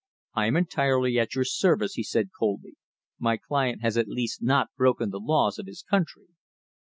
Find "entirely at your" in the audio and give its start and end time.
0.57-1.43